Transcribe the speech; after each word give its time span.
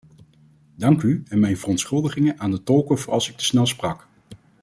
Dank 0.75 1.01
u 1.03 1.23
en 1.27 1.39
mijn 1.39 1.57
verontschuldigingen 1.57 2.39
aan 2.39 2.51
de 2.51 2.63
tolken 2.63 2.97
voor 2.97 3.13
als 3.13 3.29
ik 3.29 3.37
te 3.37 3.43
snel 3.43 3.65
sprak. 3.65 4.07